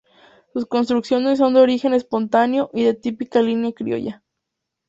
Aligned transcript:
Sus 0.51 0.65
construcciones 0.65 1.37
son 1.37 1.53
de 1.53 1.59
origen 1.59 1.93
espontáneo 1.93 2.71
y 2.73 2.81
de 2.81 2.95
típica 2.95 3.39
línea 3.43 3.71
criolla. 3.71 4.23